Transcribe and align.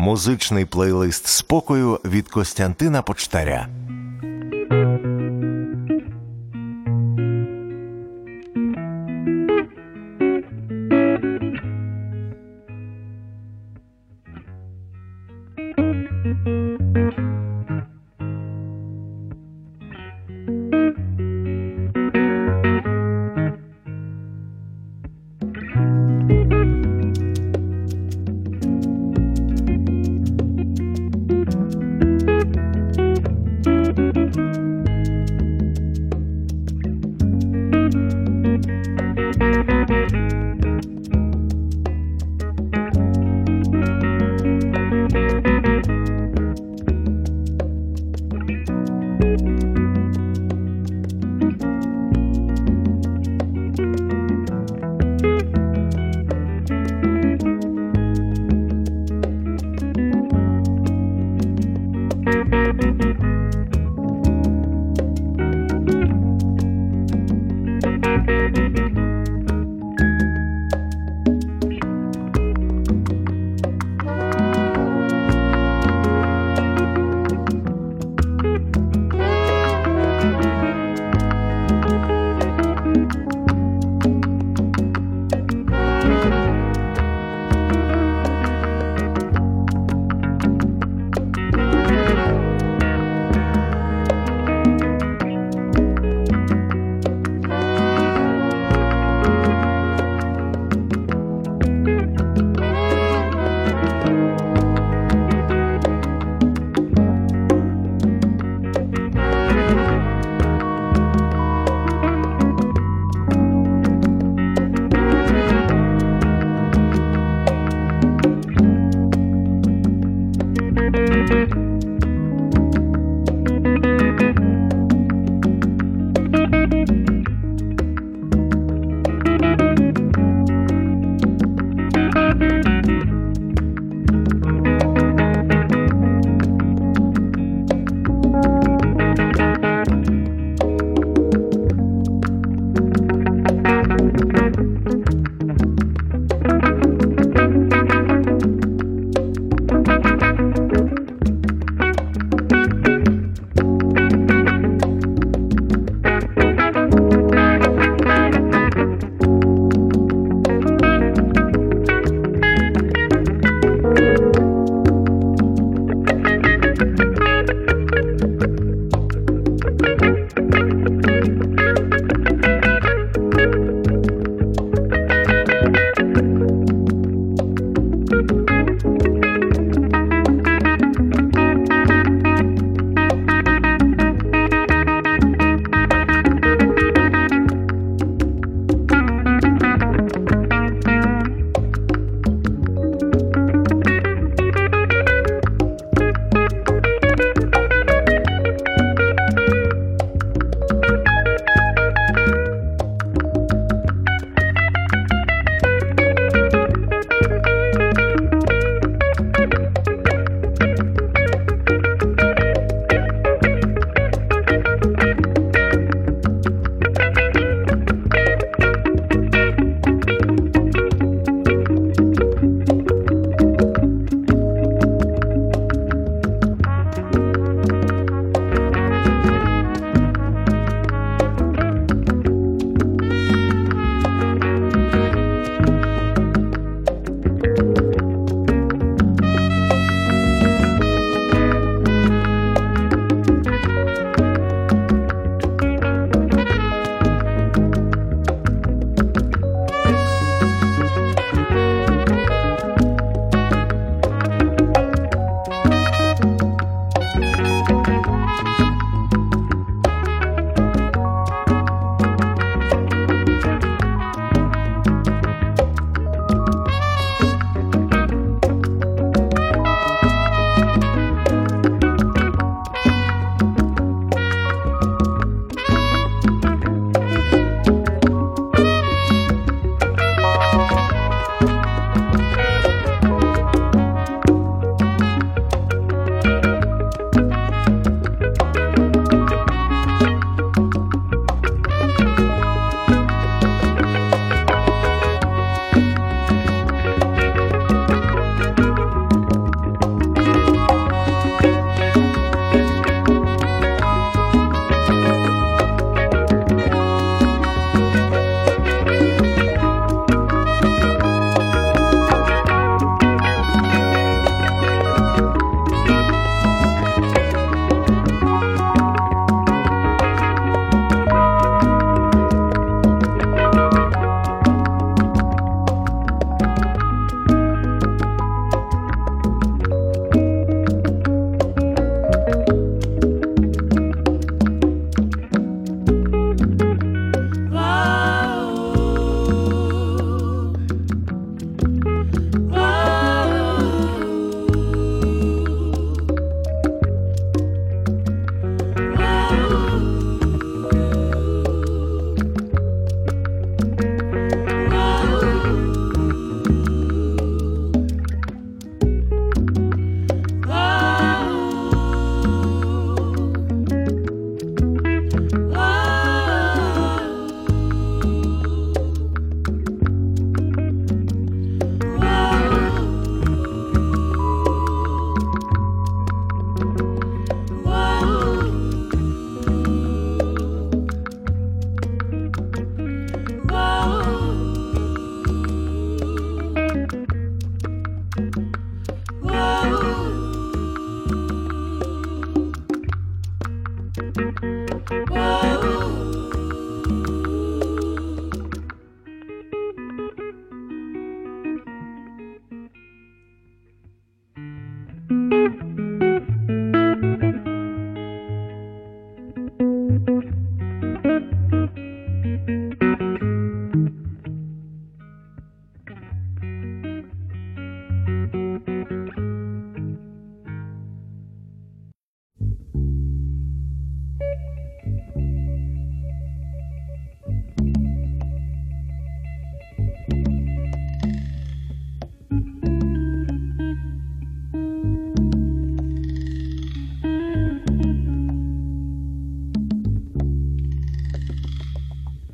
Музичний 0.00 0.64
плейлист 0.64 1.26
спокою 1.26 2.00
від 2.04 2.28
Костянтина 2.28 3.02
Почтаря. 3.02 3.68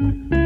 Mm-hmm. 0.01 0.44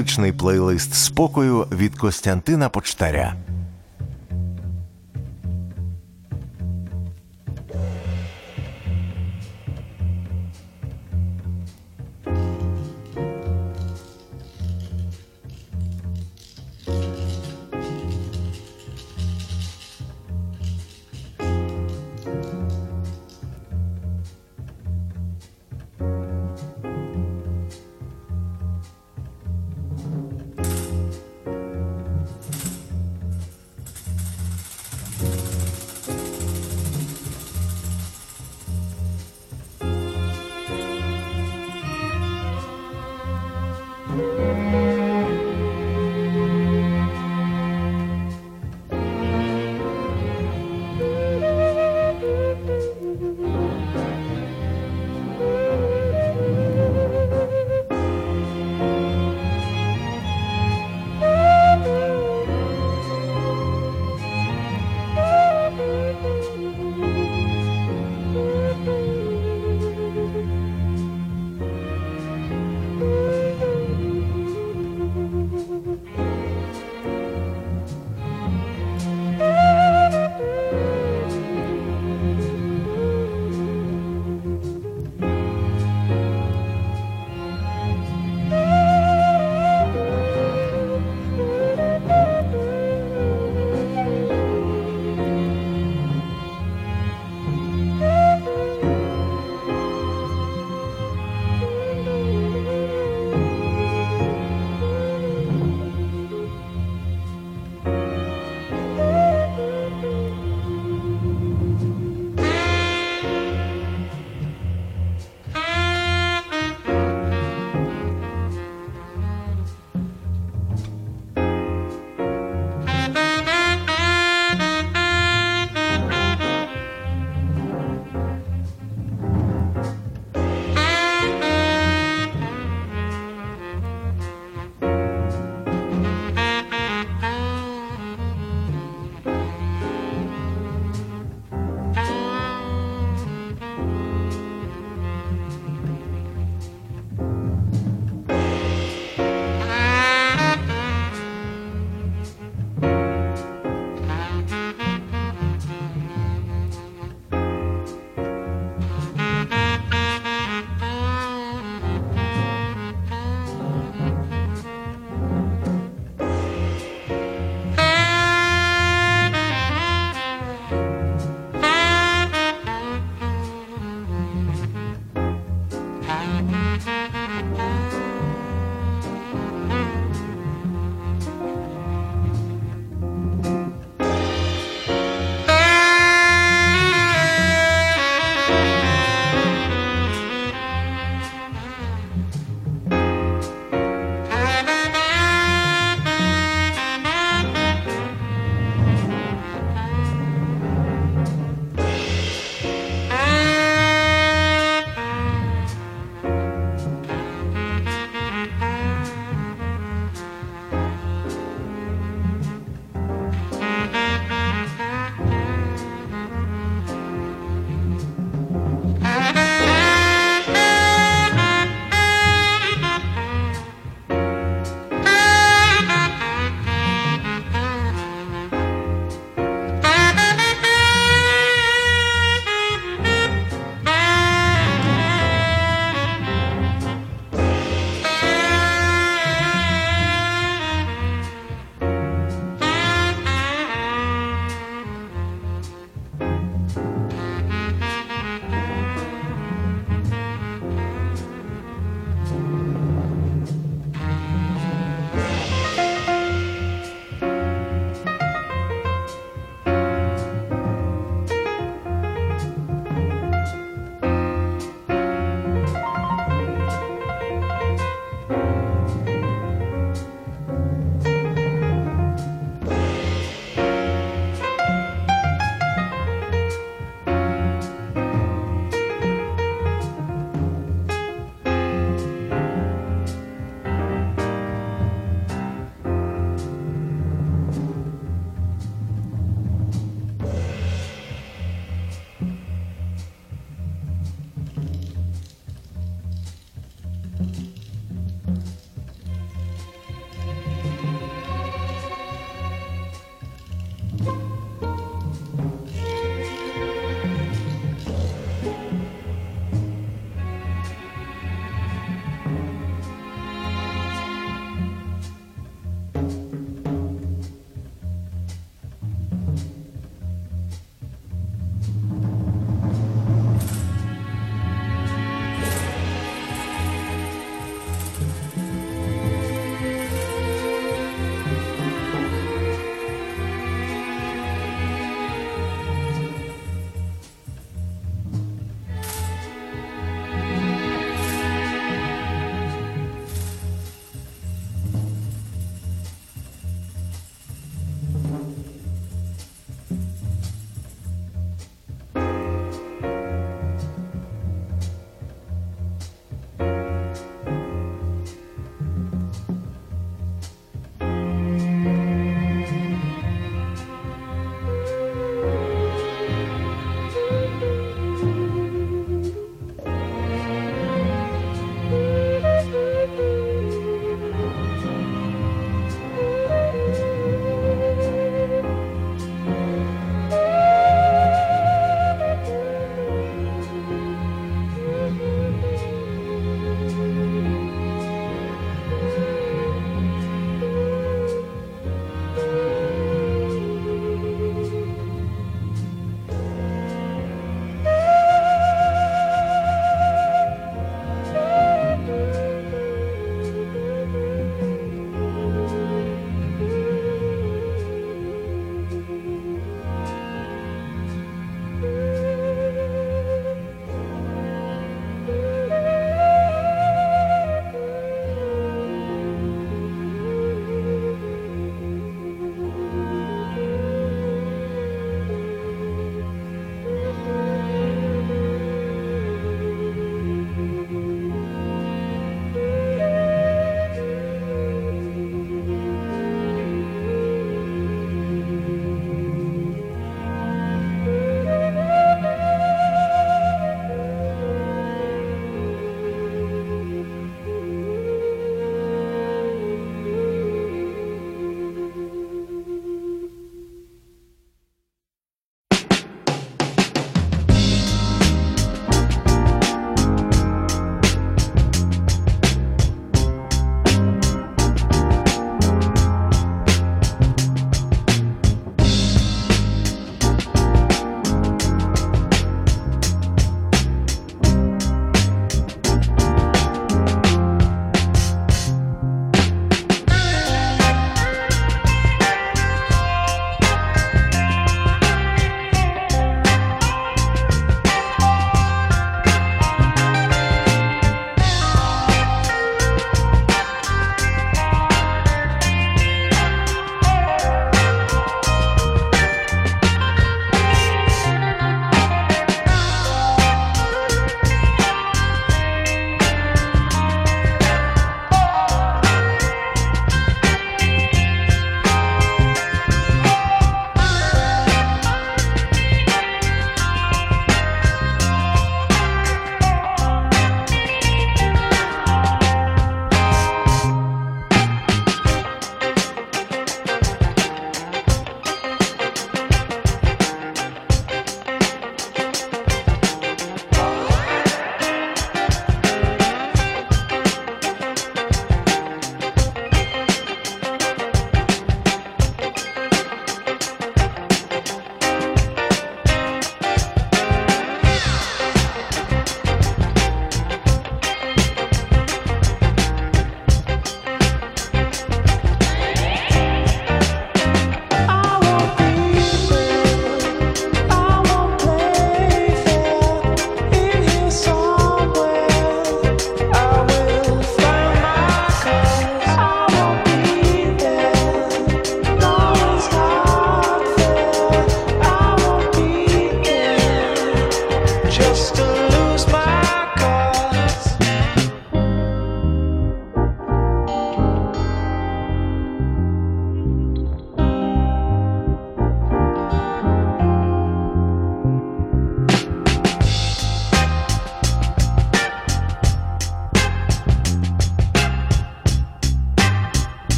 Музичний 0.00 0.32
плейлист 0.32 0.94
спокою 0.94 1.66
від 1.72 1.98
Костянтина 1.98 2.68
Почтаря. 2.68 3.34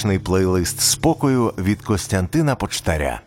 Музичний 0.00 0.18
плейлист 0.18 0.80
спокою 0.80 1.54
від 1.58 1.82
Костянтина 1.82 2.54
Почтаря. 2.54 3.20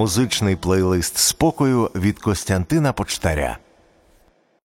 Музичний 0.00 0.56
плейлист 0.56 1.16
спокою 1.18 1.90
від 1.94 2.18
Костянтина 2.18 2.92
Почтаря. 2.92 3.58